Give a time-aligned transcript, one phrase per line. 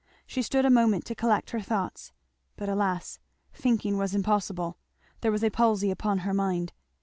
[0.25, 2.11] She stood a moment to collect her thoughts;
[2.55, 3.19] but alas,
[3.53, 4.79] thinking was impossible;
[5.19, 6.73] there was a palsy upon her mind.